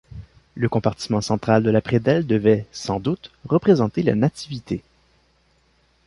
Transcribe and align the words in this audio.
Le 0.55 0.67
compartiment 0.67 1.21
central 1.21 1.61
de 1.61 1.69
la 1.69 1.79
prédelle 1.79 2.25
devait, 2.25 2.65
sans 2.71 2.99
doute, 2.99 3.29
représenter 3.45 4.01
la 4.01 4.15
Nativité. 4.15 4.81